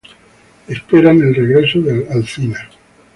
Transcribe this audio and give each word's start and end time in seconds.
Esperan 0.67 1.21
el 1.21 1.35
regreso 1.35 1.79
de 1.79 2.07
Alcina. 2.09 2.57